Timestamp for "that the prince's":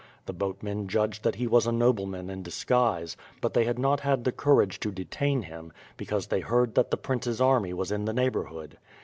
6.73-7.39